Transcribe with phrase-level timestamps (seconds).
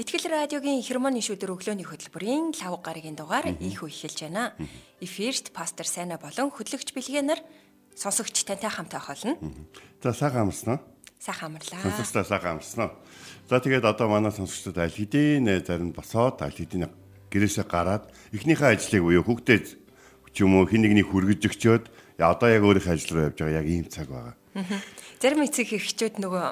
[0.00, 4.56] Итгэл радиогийн хермоны шүдэр өглөөний хөтөлбөрийн 5 гарагийн дугаар их үе эхэлж байна.
[4.96, 7.44] Эфирт пастор Сайна болон хөтлөгч Билгэнаар
[7.92, 9.36] сонсогч тантай хамт байх болно.
[10.00, 10.80] За сайхан амарсан уу?
[11.20, 11.84] Сайхан амарлаа.
[11.84, 12.96] Сонсогчдаа сайхан амарсан уу?
[13.44, 16.88] За тэгээд одоо манай сонсогчдод аль хэдийн зарим босоод аль хэдийн
[17.28, 19.60] гэрээсээ гараад эхнийхээ ажлыг буюу хүүхдээ
[20.32, 21.84] ч юм уу хин нэгний хүргэж өгчөөд
[22.24, 24.32] одоо яг өөрийнхөө ажил руу явж байгаа яг ийм цаг байгаа.
[25.20, 26.46] Зарим эцэг эхчүүд нөгөө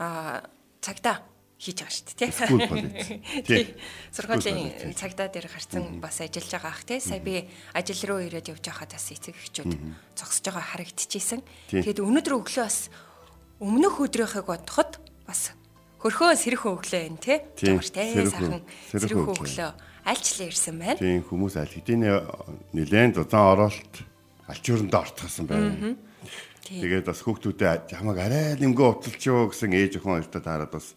[0.00, 0.40] аа
[0.80, 1.20] цагтаа
[1.58, 3.64] хийж байгаа шүү дээ тий.
[4.14, 7.02] Сургуулийн цагдаа дээр гарсан бас ажиллаж байгаа ах тий.
[7.02, 9.74] Сая би ажил руу ирээд явж байхад бас эцэг эхчүүд
[10.14, 11.42] зогсож байгаа харагдчихсэн.
[11.74, 12.94] Тэгээд өнөөдөр өглөө бас
[13.58, 15.50] өмнөх өдрийнхыг бодоход бас
[15.98, 17.38] хөрхөө сэрхэн өглөө энэ тий.
[17.58, 18.06] Жогш тий.
[18.22, 18.62] Сайхан
[18.94, 19.70] сэрхэн өглөө
[20.06, 21.02] альчлаа ирсэн байна.
[21.02, 22.06] Тийм хүмүүс аль хэдийн
[22.70, 23.94] нэлээд зузаан оролт
[24.46, 25.98] алчууранд ортгосон байна.
[26.64, 30.94] Тэгээд бас хүүхдүүдэд хамаг арай нэмгөө уталчуу гэсэн ээж охин хоёртой таарад бас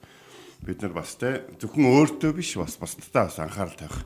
[0.62, 4.06] бид нар бас те зөвхөн өөртөө биш бас бусдтай бас анхаарал тавих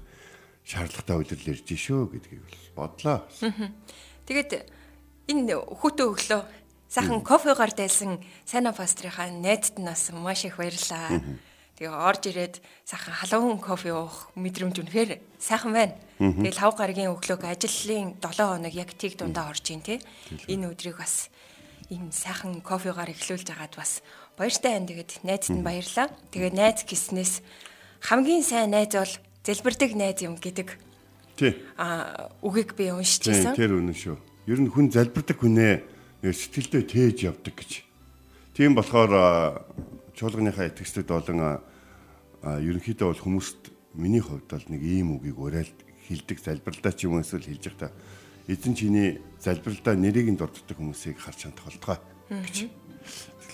[0.63, 2.43] шаардлагатай үйлдэл ирж шүү гэдгийг
[2.75, 3.27] бодлоо.
[4.25, 4.65] Тэгээд
[5.29, 6.41] энэ хүүтэн өглөө
[6.89, 11.21] сайхан кофегаар дайсан сайна пастрийнхаа найзд нь бас маш их баярлаа.
[11.75, 12.55] Тэгээ орж ирээд
[12.87, 15.99] сайхан халуун кофе уух мэдрэмж үнэхээр сайхан байна.
[16.17, 19.99] Тэгээ лав гарагийн өглөөг ажлын 7 хоног яг тийг дундаа орж ийн тэ.
[20.47, 21.27] Энэ өдрийг бас
[21.91, 23.99] ийм сайхан кофегаар эхлүүлж агаад бас
[24.35, 26.11] Баяртай байна тэгээд найзд нь баярлаа.
[26.35, 27.33] Тэгээд найз гиснээс
[28.03, 29.13] хамгийн сайн найз бол
[29.47, 30.75] зэлбэрдэг найз юм гэдэг.
[31.39, 31.55] Тий.
[31.79, 33.55] А үгийг би уншиж байсан.
[33.55, 34.19] Тэр үнэн шүү.
[34.47, 35.73] Ер нь хүн залбирдаг хүнээ
[36.23, 37.71] сэтгэлдээ тээж явдаг гэж.
[38.55, 39.63] Тийм болохоор
[40.15, 41.59] чуулганыхаа итгэгчдэд болон
[42.43, 43.61] ерөнхийдөө бол хүмүүст
[43.95, 47.91] миний хувьд бол нэг ийм үгийг уриалд хилдэг залбирлаа ч юм уу эсвэл хэлж байхдаа
[48.47, 51.97] эзэн чиний залбиралдаа нэрийг нь дурддаг хүмүүсийг харж чадах болтгой
[52.29, 52.69] гэж.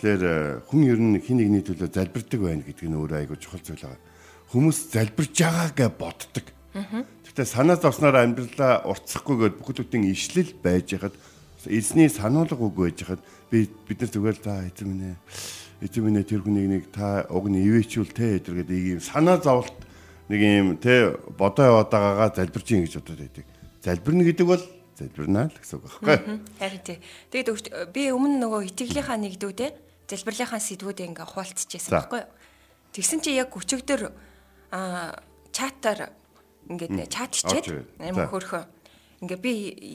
[0.02, 3.62] Тэгэхээр э, хүн ер нь хин нэгний төлөө залбирдаг байна гэдэг нь өөрөө айгүй чухал
[3.62, 4.02] зүйл байгаа.
[4.50, 6.46] Хүмүүс залбирж байгаагээ боддог.
[6.74, 11.14] Гэхдээ санаа зовсноор амьдралаа уртсахгүйгээд бүхэл бүтэн ишлэл байж хахад
[11.70, 13.22] эзний сануулга үг байж хахад
[13.54, 15.18] би бид нар зүгээр та эзэн минь ээ
[15.86, 19.78] эзэн минь тэр хүнийг нэг та уг нь ивэчүүл те гэдэг ийм санаа зовлт
[20.34, 23.46] нэг ийм те бодоо яваад байгаагаа залбирч ийн гэж бодоод байдаг.
[23.86, 24.64] Залбирна гэдэг бол
[24.98, 26.18] залбирнаа л гэсэн үг байхгүй.
[26.58, 26.98] Харин тий.
[27.30, 32.32] Тэгээд би өмнө нөгөө итгэлийнхаа нэгдүүдээ залбирлынхаа сэдвүүдээ ингээ хуваалцчихсан байхгүй юу.
[32.92, 34.12] Тэгсэн чи яг өчигдөр
[34.76, 35.16] аа
[35.56, 36.12] чатаар
[36.68, 38.64] ингээд чат хичээд амар хөрхөө.
[39.24, 39.52] Ингээ би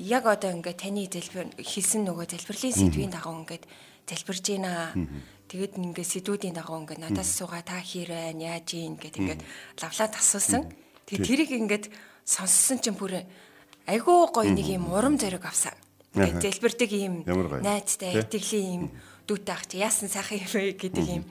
[0.08, 3.64] яг одоо ингээ таны залбир хийсэн нөгөө залбирлын сэдвийн дагуу ингээд
[4.08, 4.94] залбирж байна.
[5.50, 9.42] Тэгэд ингээ сэдвүүдийн дагуу ингээ надаас суугаа та хийрээ яаж ийн гэд ингээд
[9.82, 10.72] лавлаад асуусан.
[11.06, 11.84] Тэгээ тэрийг ингээд
[12.26, 13.26] сонссон чинь бүр
[13.86, 15.74] айгүй гоё нэг юм урам зориг авсан.
[16.14, 17.22] Ингээ залбирдаг юм
[17.62, 18.84] найзтай итгэлийн юм
[19.26, 21.24] дүүтэй ах чи яасан сайхан юм бэ гэдэг юм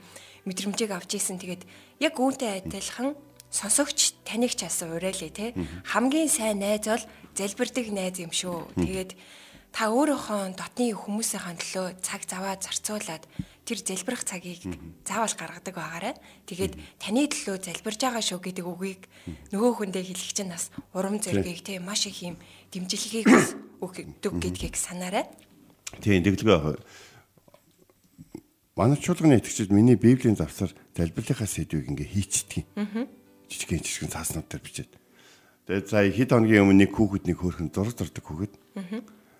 [0.46, 1.40] мэдрэмжийг авч ийсэн.
[1.42, 1.62] Тэгээд
[2.00, 3.16] яг үүнтэй адилхан
[3.50, 5.46] сонсогч таныг ч асан уриалээ те
[5.90, 7.04] хамгийн сайн найз бол
[7.34, 8.76] залбирдаг найз юм шүү.
[8.78, 9.10] Тэгээд
[9.74, 13.24] та өөрийнхөө дотны хүмүүсийн төлөө цаг заваа зарцуулаад
[13.66, 14.62] тэр залбирах цагийг
[15.02, 16.14] заавал гаргадаг байгаарай.
[16.46, 19.02] Тэгээд таны төлөө залбирж байгаа шүү гэдэг үгийг
[19.50, 22.38] нөгөө хүндээ хэлэх чинь бас урам зориг те маш их юм
[22.70, 23.26] дэмжлэгийг
[23.84, 25.26] өгдөг гэдгийг санаарай.
[26.00, 26.78] Тийм тэгэлгүй
[28.76, 33.08] манай чуулганы итгэгчид миний библийн завсар залбирлынхаа сэдвийг ингээ хийчдэг юм.
[33.48, 34.92] Жижигэн жижигэн цааснууд дээр бичээд.
[35.64, 38.54] Тэгээд за хэд хоногийн өмнө нэг хүүхэд нэг хөөрхөн зураг зурдаг хүүхэд.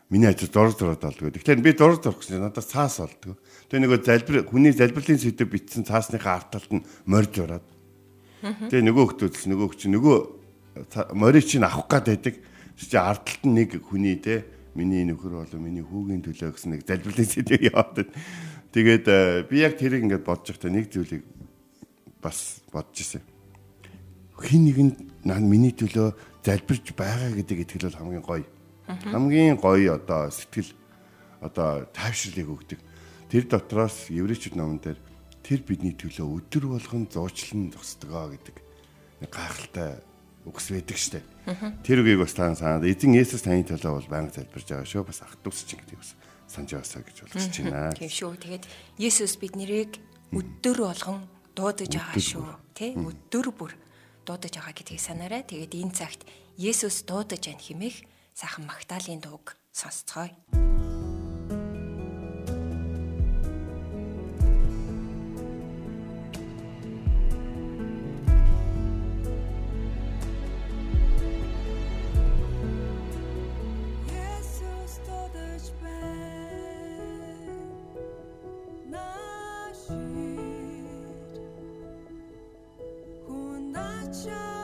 [0.09, 1.37] Миний ажил зураг зураад болдгоо.
[1.37, 3.37] Тэгэхээр би зураг зурах гэсэн надад цаас болдгоо.
[3.69, 7.67] Тэгээ нөгөө залбир хүний залбирлын сэдв бичсэн цаасныхаа арт талд нь морж ураад.
[8.41, 10.17] Тэгээ нөгөө хөлтөөс нөгөө хүч нөгөө
[11.13, 12.41] морийг чинь авах гад байдаг.
[12.79, 14.47] Чи арт талд нь нэг хүний те
[14.79, 18.07] миний нөхөр болоо миний хүүгийн төлөө гэсэн нэг залбирлын сэдв яваад.
[18.77, 21.25] Тэгээд э, би яг тэрийг ингээд бодож байхдаа нэг зүйлийг
[22.21, 23.25] бас бодож ирсэн.
[24.37, 24.97] Хин нэгэнд
[25.49, 26.13] миний төлөө
[26.45, 28.45] залбирч байгаа гэдэг итгэл бол хамгийн гоё.
[28.85, 30.77] Хамгийн гоё одоо сэтгэл
[31.41, 32.81] одоо тайвшрлыг өгдөг.
[33.33, 35.01] Тэр дотроос еврейчүүд номон дээр
[35.41, 38.57] тэр бидний төлөө өдөр болгон зуучлан зогсдгоо гэдэг
[39.25, 40.05] нэг гайхалтай
[40.45, 41.25] үгс байдаг штэ.
[41.81, 45.09] Тэр үгийг бас таан санаад эзэн Есүс таны төлөө бол байнга залбирж байгаа шүү.
[45.09, 46.13] Бас ах トゥ ус чинь гэдэг бас
[46.47, 47.93] санаж байсаа гэж болгож байна.
[47.95, 48.33] Тийм шүү.
[48.39, 48.65] Тэгээд
[48.99, 49.93] Есүс бид нэрийг
[50.33, 51.19] өдөр болгон
[51.55, 52.47] дуудаж байгаа шүү.
[52.75, 53.73] Тэ өдөр бүр
[54.27, 55.43] дуудаж байгаа гэдгийг санаарай.
[55.43, 56.23] Тэгээд энэ цагт
[56.57, 57.97] Есүс дуудаж байна хэмээх
[58.35, 60.76] сайхан Магдалины дууг сонсцгоё.
[84.07, 84.56] touch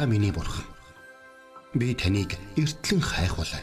[0.00, 0.64] та миний бурхан.
[1.74, 3.60] Би таныг эртлэн хайхвалаа.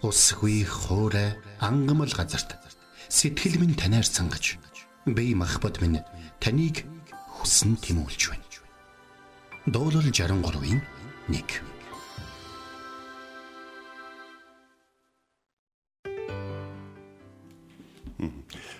[0.00, 2.56] Усгүй хоорой ангамл газарт
[3.12, 4.56] сэтгэл минь танаар сангаж
[5.04, 6.00] би махбат минь
[6.40, 6.88] таныг
[7.36, 8.48] хүсн тимүүлж байна.
[9.68, 10.80] Дуурал 63-ийн
[11.28, 11.44] 1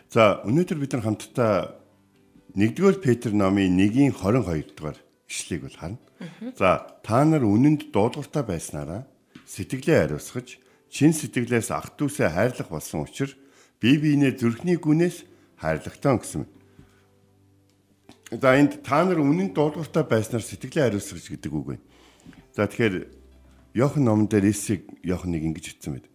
[0.09, 1.77] За өнөөдөр бид нар хамтдаа
[2.57, 5.99] 1-р Петр номын 1-ийн 22 дугаар ишлэгийг бол харна.
[6.57, 9.07] За та нар үнэнд дуулууртай байснараа
[9.47, 10.59] сэтгэлээ ариусгаж
[10.91, 13.35] чин сэтгэлээс ах トゥ усээ хайрлах болсон учраас
[13.83, 15.27] бие биенээ зүрхний гүнээс
[15.59, 16.47] хайрлагтаа гэсэн.
[18.31, 21.85] За энд та нар үнэнд дуулууртай байснаар сэтгэлээ ариусгаж гэдэг үг байна.
[22.55, 23.07] За тэгэхээр
[23.77, 26.09] Йохан номон дээр Есийг Йохан нэг ингэж хэлсэн байд.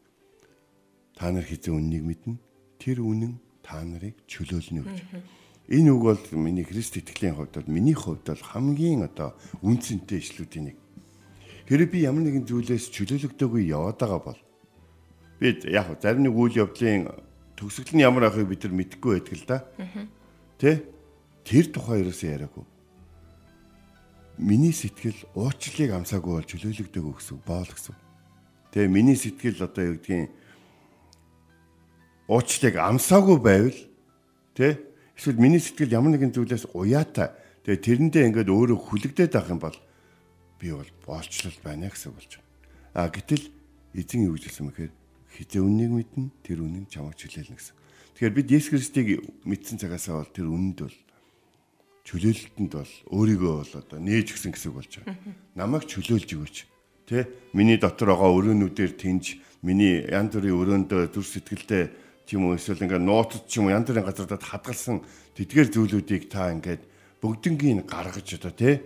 [1.13, 2.41] Та нар хизээ үннийг мэднэ.
[2.81, 4.99] Тэр үнэн та нарыг чөлөөлнө гэж.
[5.71, 10.75] Энэ үг бол миний Христ итгэлийн хувьд бол миний хувьд бол хамгийн одоо үнцэнтэй ишлүүдийн
[10.75, 10.77] нэг.
[11.71, 14.41] Хэрэв би ямар нэгэн зүйлээс чөлөөлөгдөөгүй яваад байгаа бол
[15.39, 17.07] бид яг зарим нэг үйл явдлын
[17.55, 19.57] төгсгөл нь ямар ахыг бид нар мэдэхгүй байдаг л да.
[20.59, 20.83] Тэ?
[21.47, 22.65] Тэр тухай ерөөсөө яриаггүй.
[24.43, 27.95] Миний сэтгэл уучлалыг амсаагүй бол чөлөөлөгдөөгүй гэсэн боол гэсэн.
[28.75, 30.35] Тэ миний сэтгэл одоо юу гэдгийг
[32.27, 33.79] уучлалыг амсаагүй байвал
[34.51, 37.35] тэ Эсвэл миний сэтгэл ямар нэгэн зүйлээс уяатай.
[37.65, 39.77] Тэгээ тэрэндээ ингээд өөрөө хүлэгдээд авах юм бол
[40.57, 42.49] би бол боолчлол байна гэсэн болж байна.
[42.93, 43.45] А гэтэл
[43.93, 44.91] эзэн юу гэж хэлсэн мэхээр
[45.35, 47.75] хизээ үннийг мэднэ тэр үнэн чамайг чөлөөлнө гэсэн.
[48.17, 49.07] Тэгэхээр бид Есүс Христийг
[49.47, 50.97] мэдсэн цагаасаа бол тэр үнэнд бол
[52.05, 55.17] чөлөөлөлтөнд бол өөрийгөө бол одоо нээж гисэн гэсэн болж байгаа.
[55.55, 56.57] Намайг чөлөөлж өгөөч.
[57.07, 59.25] Тэ миний дотор байгаа өрөөнүүдээр тэнж
[59.61, 61.83] миний янз бүрийн өрөөндөө зүр сэтгэлдээ
[62.31, 65.03] тийм үү эсвэл ингээд нууцд ч юм уу янз бүрийн газардад хадгалсан
[65.35, 66.88] тэдгээр зүйлүүдийг та ингээд
[67.19, 68.79] бүгднгийн гаргаж одоо тий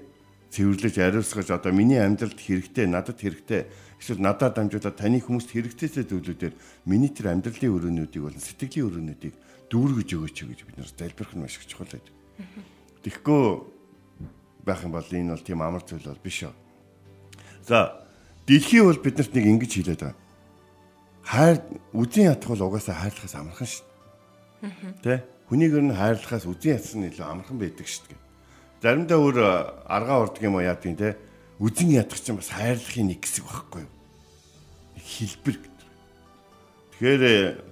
[0.49, 3.69] цэвэрлэж ариусгаж одоо миний амьдралд хэрэгтэй надад хэрэгтэй
[4.01, 6.53] эсвэл надад дамжуулаад таны хүмүүст хэрэгцээтэй зүйлүүдээр
[6.89, 9.35] миний тэр амьдралын өрөөнүүдийг болон сэтгэлийн өрөөнүүдийг
[9.69, 12.13] дүүргэж өгөөч гэж бид нар залбирх нь маш их чухал байдаг.
[13.05, 13.45] Тэгэхгүй
[14.65, 16.49] байх юм бол энэ бол тийм амар зүйл бол биш.
[17.61, 18.09] За
[18.49, 20.24] дэлхий бол биднэрт нэг ингэж хэлээд байгаа
[21.25, 21.57] хайр
[21.91, 23.85] үзэн ятах бол угаасаа хайрлахаас амархан шүү
[24.61, 25.01] дээ.
[25.01, 25.23] Тэ?
[25.49, 28.21] Хүнийг ер нь хайрлахаас үзэн ятсан нь илүү амархан байдаг шүү дээ.
[28.85, 29.37] Заримдаа өөр
[29.89, 31.17] аргаа урдаг юм уу яа тийм тэ?
[31.57, 33.93] Үзэн ятах чинь бас хайрлахын нэг хэсэг байхгүй юу?
[35.01, 35.87] Хэлбэр гэдэг.
[36.93, 37.23] Тэгэхээр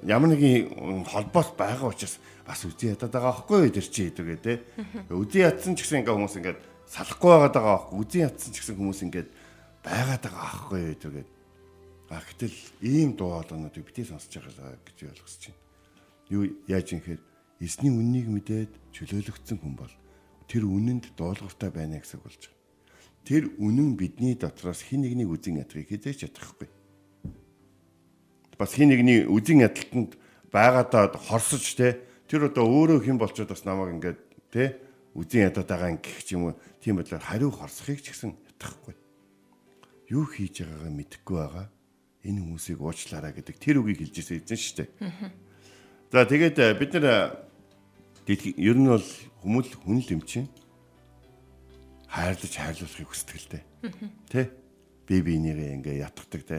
[0.10, 4.66] ямар нэгэн холбоос байгаа учраас бас үзэн ятаад байгаа байхгүй юу тэр чи хэдэг тэ?
[5.14, 7.96] Үзэн ятсан ч гэсэн ингээ хүмүүс ингээд салахгүй байгаа байхгүй.
[8.02, 9.30] Үзэн ятсан ч гэсэн хүмүүс ингээд
[9.86, 11.43] байгаад байгаа байхгүй юу гэдэг
[12.14, 12.54] А гэтэл
[12.86, 15.62] ийм дуу хоолойнуудыг битээ сонсож байгаа гэж ойлгосож байна.
[16.30, 17.18] Юу яаж юм хэр
[17.58, 19.90] эсний үннийг мэдээд чөлөөлөгдсөн хүн бол
[20.46, 22.62] тэр үнэнд дуулууртай байна гэсэн болж байгаа.
[23.26, 26.70] Тэр үнэн бидний дотроос хин нэгний үзен ядахыг хизээч ядахгүй.
[28.62, 30.14] Бас хин нэгний үзен ядалтанд
[30.54, 31.98] байгаадаа хорсож те
[32.30, 34.20] тэр одоо өөрөө хэн болчоод бас намайг ингээд
[34.54, 34.78] те
[35.18, 38.94] үзен ядаад байгаа гэх юм уу тийм бодлоор хариу хорсохыг ч гэсэн ятахгүй.
[40.14, 41.68] Юу хийж байгаагаа мэдэхгүй байгаа
[42.24, 44.90] энэ хүмүүсийг уучлаарай гэдэг тэр үгийг хэлж ирсэн эзэн шүү дээ.
[46.12, 47.06] За тэгээд э, бид нар
[48.26, 49.08] э, ер нь бол
[49.44, 50.48] хүмүүл хүн л юм чинь
[52.08, 53.64] хайрлаж хайрлуулахыг хүсдэг л дээ.
[54.32, 54.42] Тэ?
[55.10, 56.58] Би бинийгээ ингээ ятгадаг те.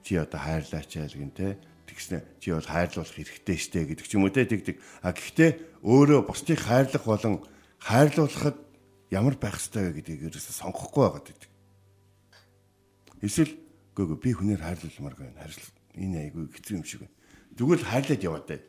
[0.00, 1.58] Чи одоо хайрлаач яа гэн те.
[1.84, 4.78] Тэгснэ чи бол хайрлуулах хэрэгтэй штэ гэдэг ч юм уу те тэгдэг.
[5.02, 7.44] А гэхдээ өөрөө бусдыг хайрлах болон
[7.82, 8.56] хайрлуулахад
[9.10, 11.50] ямар байх ёстой вэ гэдгийг ерөөсө сонгохгүй байгаа гэдэг.
[13.20, 13.52] Эсвэл
[13.94, 15.46] Үгүй би хүнээр хайрлуулмаар байна.
[15.94, 17.14] энэ айгүй хэцүү юм шиг байна.
[17.54, 18.60] Зүгээр л хайрлаад яваад бай.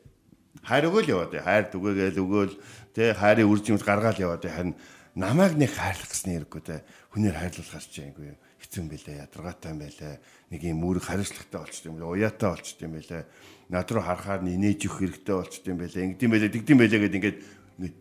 [0.62, 1.41] Хайр өгөөл яваад бай.
[1.41, 2.53] Хайр түгээгээл өгөөл
[2.94, 4.53] тэ хайрын үр жимс гаргаал яваад бай.
[4.53, 4.75] Харин
[5.17, 6.86] намайг нэг хайрлах гэсэн хэрэггүй тэ.
[7.17, 9.25] Хүнээр хайрлуулахаас ч айгүй хэцүү юм байлаа.
[9.25, 10.13] Ядаргаатай юм байлаа.
[10.53, 12.13] Нэг юм үүрэг хариуцлагатай болчтой юм байлаа.
[12.13, 13.22] Уяатай болчтой юм байлаа.
[13.74, 16.05] Над руу харахаар нинэж өгөх хэрэгтэй болчтой юм байлаа.
[16.05, 17.38] Ингэдэм байлаа, тэгдэм байлаа гэдэг ингээд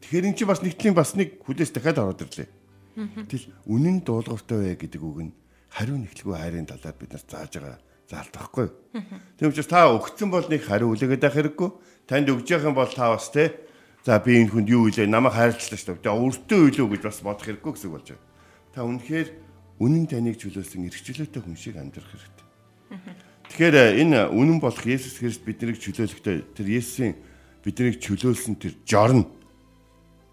[0.04, 2.48] тэгэхээр эн чинь бас нэгтлийн бас нэг хүлээс дахиад ороод ирлээ.
[2.94, 5.32] Тэгэл үнэн дуулууртай бай гэдэг үг нь
[5.74, 8.68] хариу нэхлгүй хайрын талаар бид нар зааж байгаа заалт байхгүй.
[9.38, 11.70] Тийм учраас та өгцөн бол нэг хариу үлээгээд байх хэрэггүй.
[12.06, 13.58] Танд өгж явах юм бол та бас те
[14.06, 16.14] за би энэ хүнд юу илээ намайг хайрлалаа шүү дээ.
[16.14, 18.24] Өөртөө илүү гэж бас бодох хэрэггүй гэсэн үг болж байна.
[18.70, 19.28] Та үнэхээр
[19.80, 22.46] үнэн таныг чөлөөлсөн эрхчлөөтэй хүн шиг амьдрах хэрэгтэй.
[23.50, 27.14] Тэгэхээр э, энэ үнэн болох Есүс Христ биднийг чөлөөлөхдөө тэр Есүсийн
[27.64, 29.24] биднийг чөлөөлсөн тэр жорн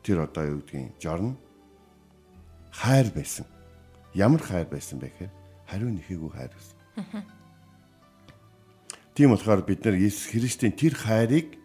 [0.03, 1.37] тэр одоо юу гэдгийг жорн
[2.75, 3.47] хайр байсан.
[4.13, 5.31] Ямар хайр байсан бэ гэхээр
[5.67, 6.77] хариу нэхээгүй хайр байсан.
[9.15, 11.55] Тийм болохоор бид нар Есүс Христийн тэр хайрыг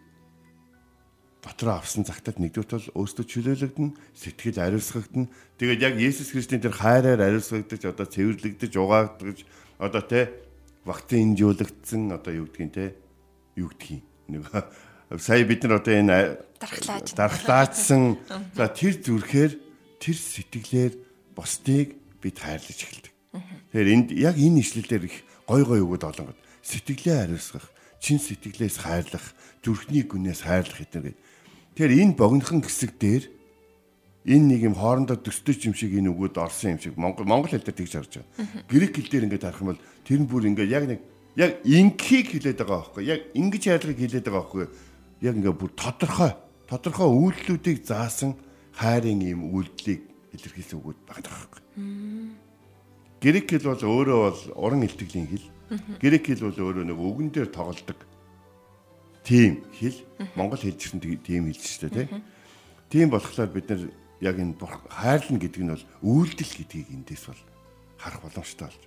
[1.43, 5.31] дотроо авсан цагтад нэгдүгээр тул өөрсдөө чөлөөлөгдөн сэтгэл ариусгагдана.
[5.59, 9.43] Тэгээд яг Есүс Христийн тэр хайраар ариусгагдаж одоо цэвэрлэгдэж угаагдаж
[9.79, 10.31] одоо те
[10.87, 12.85] вакцин инжүүлэгдсэн одоо юу гэдгийг те
[13.59, 14.43] юу гэдгийг нэг
[15.23, 16.17] сая бид нар одоо энэ
[16.59, 18.19] дархлааж дархлаажсан
[18.55, 19.51] за тэр зүрхээр
[19.99, 20.93] тэр сэтгэлээр
[21.35, 23.13] бусдыг бид хайрлаж эхэлдэг.
[23.73, 27.67] Тэгэхээр энд яг энэ ишлэлээр их гой гой өгöd олонгод сэтгэлээ хариуцгах,
[28.01, 29.25] чин сэтгэлээс хайрлах,
[29.63, 31.15] зүрхний гүнээс хайрлах гэдэг.
[31.75, 33.23] Тэгэхээр энэ богинохон хэсэг дээр
[34.27, 37.63] энэ нэг юм хоорондоо төстэй юм шиг энэ өгöd орсон юм шиг Монгол монгол хэл
[37.63, 38.67] дээр тэгж харж байгаа.
[38.67, 40.99] Грек хэл дээр ингээд харах юм бол тэр нь бүр ингээд яг нэг
[41.39, 44.65] яг инкийг хэлээд байгаа байхгүй яг ингэж хайрлагыг хэлээд байгаа байхгүй
[45.23, 46.31] яг ингээд бүр тодорхой
[46.67, 48.35] тодорхой үйлдэлүүдийг заасан
[48.75, 50.01] хайрын ийм үйлдэлийг
[50.33, 51.61] илэрхийлсэн үгүүд байгаа байхгүй.
[53.21, 55.47] Грек хэл бол өөрөө бол уран илтгэлийн хэл.
[56.01, 57.99] Грек хэл бол өөрөө нэг үгэн дээр тоглодог.
[59.23, 59.99] Тийм хэл.
[60.35, 62.23] Монгол хэл чинь тийм хэл шүү дээ, тийм.
[62.89, 63.81] Тийм болохоор бид нар
[64.21, 64.55] яг энэ
[64.89, 67.41] хайрлна гэдэг нь бол үйлдэл гэдгийг эндээс бол
[67.97, 68.83] харах боломжтой болж.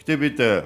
[0.00, 0.64] Гэтэ бид э,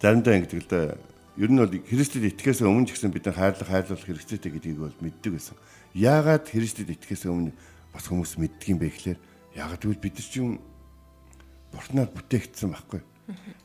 [0.00, 0.98] заримдаа ингэдэг л да
[1.40, 5.32] ер нь бол Христэд итгэхээс өмнө ч гэсэн бид хайрлах хайрлуулах хэрэгцээтэй гэдгийг бол мэддэг
[5.32, 5.56] байсан.
[5.96, 7.56] Яагаад Христэд итгэхээс өмнө
[7.92, 9.18] бас хүмүүс мэддэг юм бэ гэхлээр
[9.54, 10.58] ягаад гэвэл бид нар чинь
[11.74, 13.00] бурхнаар бүтээгдсэн байхгүй.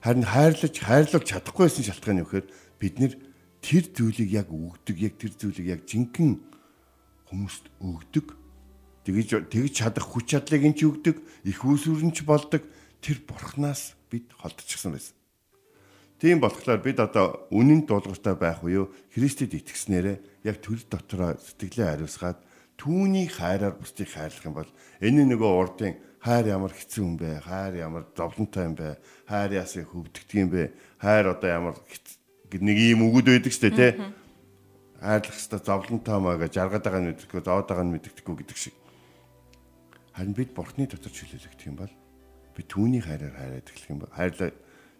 [0.02, 2.48] Харин хайрлаж хайрлуулж чадахгүйсэн шалтгаан юу гэхээр
[2.82, 3.14] бид нэр
[3.66, 6.38] тэр зүйлийг яг өгдөг, яг тэр зүйлийг яг жинхэнэ
[7.30, 8.28] хүмүүст өгдөг.
[9.06, 12.62] Тэгж тэгж чадах хүч чадлыг нь ч өгдөг, их нь ч болдог.
[13.02, 15.14] Тэр бурхнаас бид холдчихсан байсан.
[16.18, 18.90] Тийм болохоор бид одоо үнэн дуулууртай байх уу?
[19.14, 22.40] Христэд итгэснээрээ яг төл дотроо сэтгэлээ хариуцгаад
[22.76, 27.40] түүний хайраар бусдыг хайрлах юм бол энэ нөгөө урдын хайр ямар хэцүү юм бэ?
[27.46, 28.98] Хайр ямар зовлонтой юм бэ?
[29.30, 30.64] Хайр яасыг хөвдөгдөг юм бэ?
[30.98, 31.76] Хайр одоо ямар
[32.52, 33.94] нэг ийм үгүүд байдаг ч тий.
[35.00, 38.76] Хайрлах хэвээр зовлонтой маа гэж жаргаад байгаа нь мэддэггүй, зовоод байгаа нь мэддэггүй гэдэг шиг.
[40.16, 41.94] Харин бид бурхны дотор чөлөөлөгдөх юм бол
[42.56, 44.50] бид түүний хайраар хайраад эхлэх юм бол хайрлаа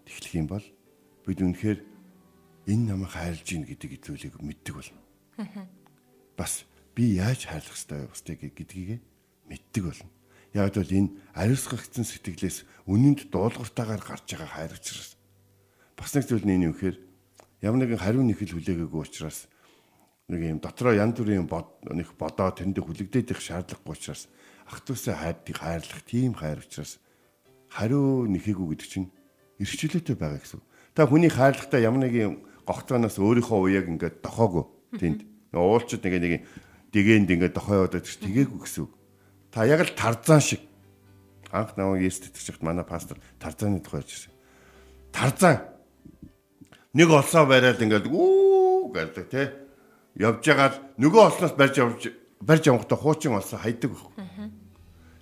[0.04, 0.64] эхлэх юм бол
[1.24, 1.78] бид үнэхээр
[2.68, 5.00] энэ намайг хайрлж гин гэдэг зүйлийг мэддэг болно.
[6.36, 9.04] Бас би яаж хайрлах ёстой бусдыг гэдгийг
[9.44, 10.08] мэддэг болно.
[10.56, 15.20] Яг бол энэ ариусгагдсан сэтгэлээс үнэнд дуулууртаагаар гарч байгаа хайр учраас
[15.92, 16.96] бас нэг зүйл нь энэ юу гэхээр
[17.60, 19.52] ямар нэгэн хариу нэхэл хүлээгээгүй учраас
[20.32, 24.32] нэг юм дотроо янз бүрийн бод нэг бодоо тэрэнд хүлэгдээд их шаардлагагүй учраас
[24.64, 26.96] ах トゥ усаа хайрдгийг хайрлах тийм хайр учраас
[27.68, 29.12] хариу нэхээгүй гэдэг чинь
[29.60, 30.64] эрхчлөөтэй байгаа гэсэн.
[30.96, 34.64] Та хүний хайрлагтаа ямар нэгэн гогцооноос өөрийнхөө уяаг ингээд дохоогүй
[34.96, 35.20] тэнд
[35.52, 36.32] уулчд нэг нэг
[36.92, 38.92] дэгэнд ингээд дохоо яваад байдаг тэгээгүй гэсэн үг.
[39.50, 40.60] Та яг л тарзан шиг
[41.50, 44.32] анх наваа Есүс итгэжт манай пастор тарзаны тухай ярьжсэн.
[45.12, 45.64] Тарзан
[46.92, 49.52] нэг олсоо бариад ингээд үү гэдэг те
[50.16, 52.02] явж байгаа л нөгөө олсноос барьж явж
[52.40, 54.52] барьж явахдаа хуучин олсоо хайдаг байхгүй.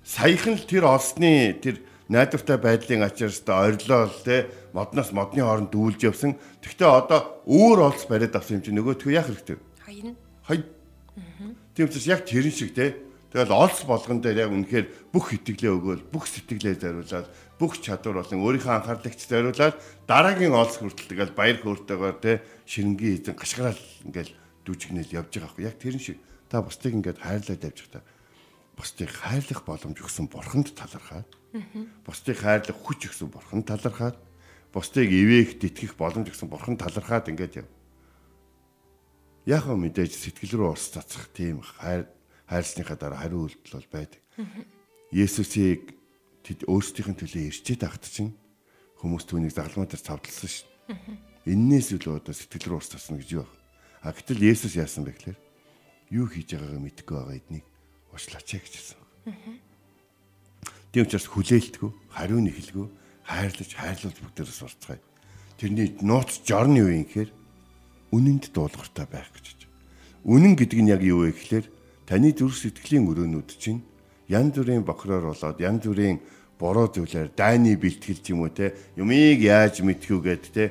[0.04, 5.72] Саяхан л тэр олсны тэр найдвартай байдлын ачаас та орилоо л те модноос модны хооронд
[5.72, 6.36] дүүлж явсан.
[6.60, 9.56] Тэгвэл одоо өөр олс бариад авсан юм чи нөгөөтгөө яах хэрэгтэй?
[9.80, 10.12] Хаяна.
[10.44, 10.58] Хай
[11.74, 12.96] Тийм учраас яг тэрэн шиг те.
[13.34, 17.26] Тэгэл олс болгон дээр яг үнэхээр бүх итгэлээ өгөөл, бүх сэтгэлээ зориулаад,
[17.58, 19.74] бүх чадвар болон өөрийнхөө анхаарлагч зориулаад
[20.06, 25.66] дараагийн олс хүртэл тэгэл баяр хөөртэйгээр те ширэнгийн эзэн гашгараал ингээл дүжигнэл явж байгаа хгүй.
[25.66, 28.14] Яг тэрэн шиг та бусдыг ингээд хайрлаад явж байгаа та
[28.76, 31.28] бусдыг хайрлах боломж өгсөн бурханд талархаад
[32.02, 34.18] бусдыг хайрлах хүч өгсөн бурханд талархаад
[34.74, 37.68] бусдыг ивээх тэтгэх боломж өгсөн бурханд талархаад ингээд яв
[39.46, 42.08] яг мэдээж сэтгэл рүү ус цацах тийм хайр
[42.48, 44.20] хайрлсныхаа дараа хариу үйлдэл бол байдаг.
[45.12, 45.96] Есүсийг
[46.44, 48.32] тэд өөрсдийнх нь төлөө ирчээд ахт чинь
[49.00, 50.68] хүмүүс түүнийг загламаа дээр цавдлсан шин.
[51.44, 53.48] эннээс илүү одоо сэтгэл рүү ус тасна гэж юу?
[54.00, 55.38] А гэтэл Есүс яасан бэ гэхээр
[56.12, 57.64] юу хийж байгаагаа мэдэхгүй байгаа эднийг
[58.12, 59.00] уучлаач гэж хэлсэн.
[60.92, 62.86] Тийм учраас хүлээлтгүй, хариу нэхэлгүй,
[63.28, 65.00] хайрлаж, хайрлуулж бүгдээрээ сурцгаая.
[65.58, 67.30] Тэрний нууц жорны юу юм гэхээр
[68.14, 69.66] үнэнд дуулууртай байх гэж.
[70.22, 71.66] Үнэн гэдэг нь яг юу вэ гэхээр
[72.06, 73.82] таны зүрх сэтгэлийн өрөөнүүд чинь
[74.30, 76.22] янз бүрийн бохроор болоод янз бүрийн
[76.58, 80.64] буруу зүйлээр дайны бэлтгэл ч юм уу те юмыг яаж мэдхүү гэд те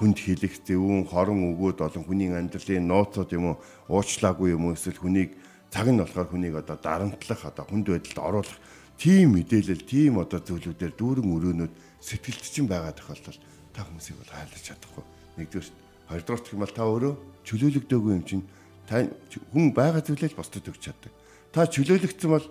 [0.00, 3.56] хүнд хэлэх зөвүүн хорон өгөөд олон хүний амьдралын нууцуд юм уу
[3.92, 5.36] уучлаагүй юм уу эсвэл хүнийг
[5.68, 8.58] цаг нь болохоор хүнийг одоо дарамтлах одоо хүнд байдалд оруулах
[8.96, 13.40] тийм мэдээлэл тийм одоо зүйлүүдээр дүүрэн өрөөнүүд сэтгэлд чинь байгаа тохиолдолд
[13.76, 15.04] та хүмүүсийг бол хайлж чадахгүй
[15.36, 15.68] нэгдүгээр
[16.10, 17.14] хоёрдугаар бол та өөрөө
[17.46, 18.44] чөлөөлөгдөөгүй юм чинь
[18.84, 19.06] та
[19.54, 21.12] хүн байгаа зүйлээ л босдод өгч чаддаг
[21.54, 22.46] та чөлөөлөгдсөн бол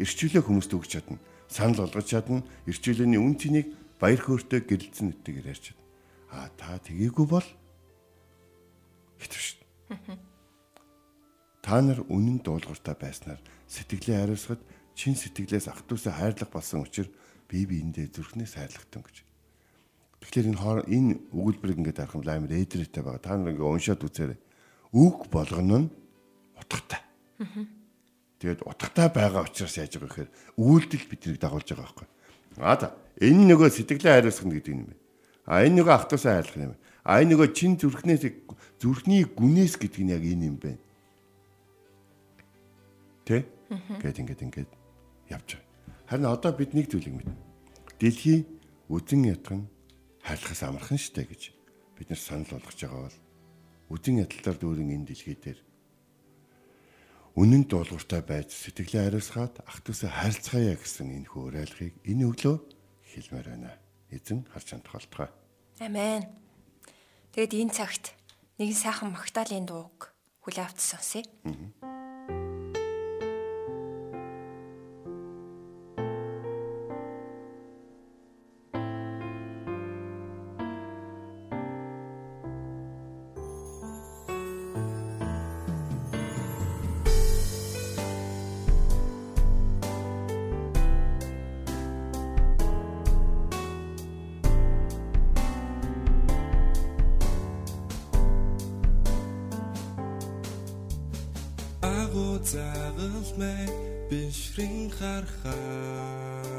[0.00, 1.20] эрчүүлээ хүмүүст өгч чадна
[1.52, 3.68] санал болгож чадна эрчүүлээний үн цэнийг
[4.00, 5.82] баяр хөөртэй гэрэлцэн нэтгээр ярьж чадна
[6.32, 7.44] А та тгийгүй бол
[9.20, 9.60] хитвш.
[11.60, 14.64] Та нар үнэн дуулууртай байснаар сэтгэлээ хариуцахад
[14.96, 17.12] чин сэтгэлээс ах トゥ усаа хайрлах болсон учраас
[17.52, 19.16] би биендээ зүрхнээс хайрлагтан гэж.
[20.22, 23.18] Тэгэхээр энэ хоор энэ өгүүлбэрийг ингээд харах юм амар эдрэтэй байгаа.
[23.18, 24.38] Та нар ингээд уншаад үзээрэй.
[24.94, 25.88] Үг болгоно нь
[26.54, 27.02] утгатай.
[28.38, 30.30] Тэгээд утгатай байгаа учраас яаж байгаа гэхээр
[30.62, 32.08] үйлдэл биднийг дагуулж байгаа байхгүй.
[32.62, 32.86] Аа та
[33.18, 35.02] энэ нөгөө сэтгэлээ хариуцах гэдэг юм байна.
[35.42, 36.76] А энэ нөгөө автосаа хайрлах юм.
[37.02, 38.22] А энэ нөгөө чин зүрхнээс
[38.78, 40.78] зүрхний гүнээс гэдэг нь яг энэ юм байна.
[43.26, 43.42] Тэ?
[43.98, 44.70] Гэт ингээд ингээд
[45.34, 45.66] явж байгаа.
[46.06, 47.34] Харин одоо бид нэг зүйлийг мэднэ.
[47.98, 48.46] Дэлхий
[48.86, 49.66] үзен ятган
[50.22, 51.42] хайрлахаас амархан штэ гэж
[51.98, 53.18] бид нар санал болгож байгаа бол
[53.92, 55.60] үзен ядалтаар дүүрэн энэ дэлхий дээр
[57.36, 62.56] үнэн дуулууртай байж сэтгэлээ хариуцгаад ах トゥ усаа хайрцгаая гэсэн энэ хөөрайлгыг энэ өглөө
[63.08, 63.72] хэлмээр байна
[64.12, 65.32] эзэн харж амтгалцгаая.
[65.80, 66.28] Амен.
[67.32, 68.12] Тэгэд энэ цагт
[68.60, 70.12] нэгэн сайхан магтаалын дууг
[70.44, 71.24] хүлээвч сонсъё.
[71.48, 72.01] Аа.
[102.52, 103.66] Загалмай
[104.10, 106.52] бишрин хархаа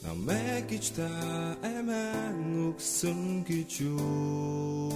[0.00, 1.10] намайг гэж та
[1.60, 4.88] амин өгсөн гэж юу?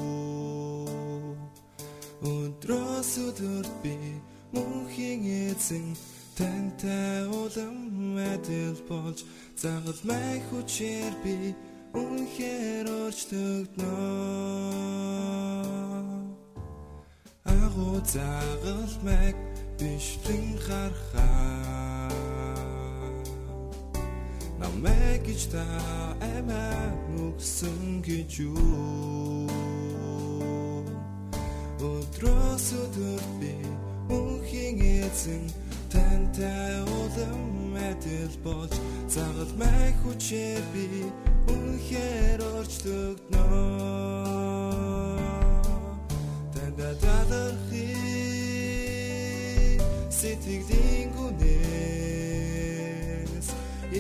[2.24, 3.96] Өдрөөс өдөрт би
[4.56, 5.22] мөнхийн
[5.52, 5.86] эзэн
[6.38, 7.76] тантай улам
[8.16, 9.28] мэдэл болж
[9.60, 11.52] загалмай хүчээр би
[11.92, 14.24] үнхээр өрчтөгнөө
[17.64, 19.36] агуу загалмайг
[19.78, 22.10] бишрэн харахаа
[24.60, 25.64] намайг гэж та
[26.36, 26.92] амиа
[27.24, 29.48] өгсөн гэж юу?
[31.80, 33.56] Өдрөөс өдөр би
[34.08, 35.44] мөнхийн эзэн
[35.92, 37.40] тантай улам
[37.74, 38.74] мэдэл болж
[39.08, 40.86] загалмайг хүчээр би
[41.48, 43.93] үнхээр орчлогдноо
[50.44, 51.48] сэтгэлийн гүнээс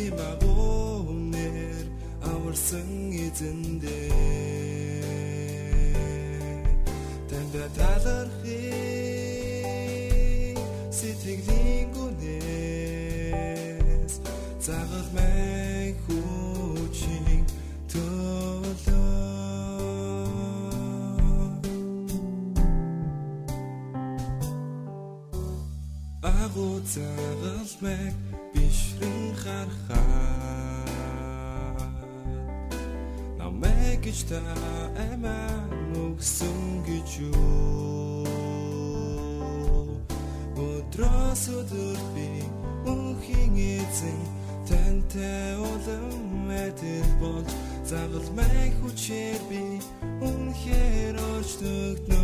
[0.04, 1.86] имагонэр
[2.32, 2.90] аварсан
[3.24, 4.12] эзэндээ
[7.28, 8.33] танд талархи
[27.84, 28.14] загалмайг
[28.54, 30.00] бишрэн харахаа
[33.38, 34.40] намайг гэж та
[35.12, 35.52] амаа
[35.92, 38.24] нүгсэн гэж юу?
[40.56, 42.28] Өдрөөс өдөр би
[42.88, 44.20] мөнхийн эзэн
[44.68, 46.08] тантай улам
[46.48, 47.50] мэдэл болж
[47.84, 49.62] загалмайг хүчээр би
[50.24, 52.23] үнхээр орчдогноо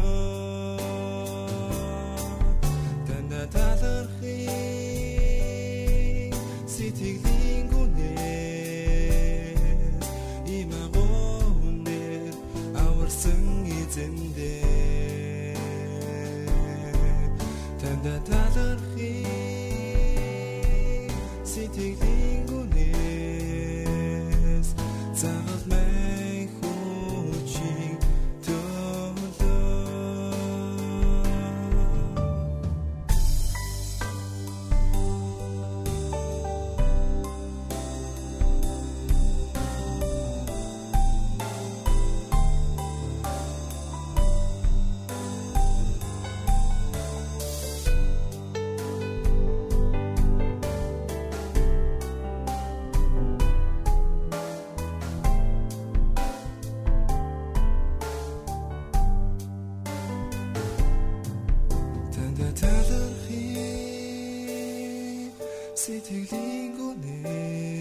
[66.11, 67.79] сэтгэлийн гүнээс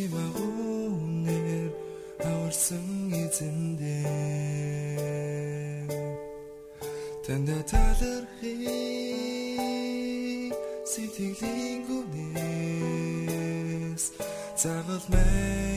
[0.00, 1.72] ивагунэр
[2.20, 2.88] аварсан
[3.24, 4.04] эзэндээ
[7.24, 8.56] танда талархи
[10.92, 13.24] сэтгэлийн гүнээс
[14.60, 15.73] загал мэй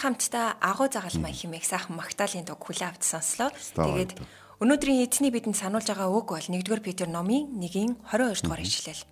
[0.00, 3.52] хамтдаа агуу загалмай хэмээх сайхан магтаалын дуг хүлээ авч сонслоо.
[3.76, 4.16] Тэгээд
[4.64, 9.04] өнөөдрийн эзний бидэнд сануулж байгаа үг бол 1-р Петр номын 1-ийн 22 дугаар ишлэл.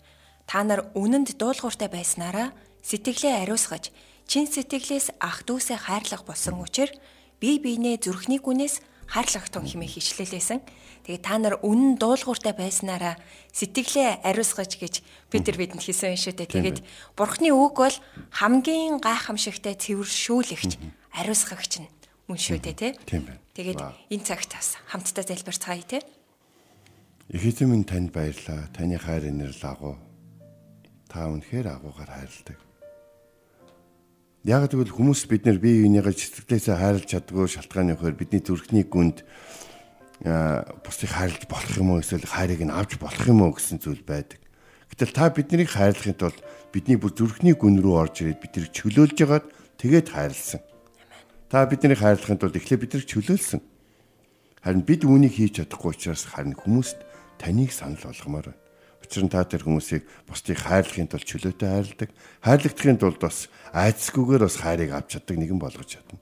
[0.48, 3.92] Та нар үнэнд дуулууртай байснараа сэтгэлээ ариусгаж,
[4.24, 6.96] чин сэтгэлээс ах дүүсээ хайрлах болсон учраас
[7.40, 10.60] бие биенээ зүрхний гүнээс хайрлах тун хэмээх ишлэлээсэн.
[11.08, 13.16] Тэгээд та нар үнэн дуулууртай байснараа
[13.56, 15.00] сэтгэлээ ариусгаж гэж
[15.32, 16.52] Петр бидэнд хэлсэн юм шүү дээ.
[16.52, 16.78] Тэгээд
[17.16, 17.96] Бурхны үг бол
[18.36, 20.76] хамгийн гайхамшигтай цэвэршүүлэгч,
[21.16, 21.88] ариусгагч нь
[22.28, 22.92] мөн шүү дээ, тий?
[23.08, 23.40] Тийм байна.
[23.56, 23.80] Тэгээд
[24.12, 26.04] энэ цагт бас хамтдаа залбирцгаая тий.
[27.32, 28.68] Их эзэн минь танд баярлаа.
[28.76, 29.96] Таны хайр инэрл агуу.
[31.08, 32.67] Та үнэхээр агуугаар хайрладаг.
[34.48, 39.20] Яг тэгвэл хүмүүс бид нэр бие биенийгээ сэтгэлээсээ хайрлаж чаддгүй шалтгааны хоёр бидний зүрхний гүнд
[40.24, 44.40] бусдыг хайрлаж болох юм уу эсвэл хайрыг нь авч болох юм уу гэсэн зүйл байдаг.
[44.88, 46.40] Гэтэл та биднийг хайрлахын тулд
[46.72, 50.64] бидний бүр зүрхний гүн рүү орж ирээд биднийг чөлөөлж ягаад тэгээд хайрлсан.
[51.52, 53.60] Та биднийг хайрлахын тулд эхлээ биднийг чөлөөлсөн.
[54.64, 57.04] Харин бид үүнийг хийж чадахгүй учраас харин хүмүүст
[57.36, 58.67] таныг санал болгомоор байна.
[59.08, 62.12] Учир нь та тэр хүмүүсийг бусдыг хайрлахын тулд чөлөөтэй хайрладаг.
[62.44, 66.20] Хайрлагдахын тулд бас айцсгүйгээр бас хайрыг авч чаддаг нэгэн болгож чадна.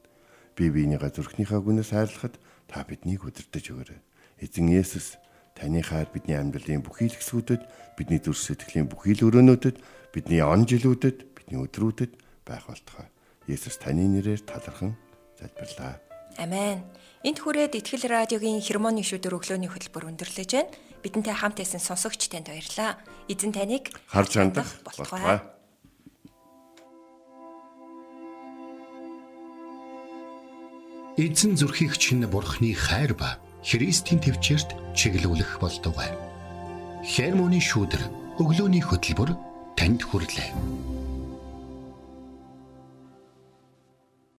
[0.55, 2.39] Би биенийгээ зүрхнийхээ гүнээс хайрлахад
[2.71, 3.99] та биднийг удирдах өгөөрэй.
[4.39, 5.19] Эзэн Есүс
[5.59, 7.67] таны хайр бидний амьдралын бүхий л хэсгүүдэд,
[7.99, 9.83] бидний зүрх сэтгэлийн бүхий л өрөөнүүдэд,
[10.15, 12.13] бидний он жилүүдэд, бидний өдрүүдэд
[12.47, 13.11] байх болтугай.
[13.51, 14.95] Есүс таны нэрээр талархан
[15.35, 16.06] залбирлаа.
[16.39, 16.85] Амен.
[17.25, 20.71] Энд хүрээд Итгэл радиогийн хермоны шүдэр өглөөний хөтөлбөр өндөрлөж байна.
[21.01, 23.01] Бидэнтэй хамт байсан сонсогч танд баярлалаа.
[23.27, 25.41] Эзэн таныг Харж хандах болтугай.
[31.17, 36.13] Эзэн зүрхийг чинь бурхны хайр ба Христийн төвчөрт чиглүүлэх болтугай.
[37.03, 38.03] Хермоны шүүдэр
[38.37, 39.33] өглөөний хөтөлбөр
[39.75, 40.96] танд хүрэлээ.